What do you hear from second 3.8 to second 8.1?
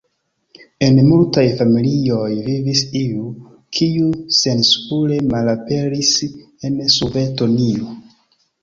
kiu senspure malaperis en Sovetunio.